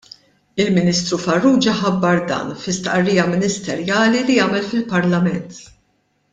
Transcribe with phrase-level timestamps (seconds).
[0.63, 5.65] Il-Ministru Farrugia ħabbar dan fi stqarrija ministerjali li għamel fil-Parlament.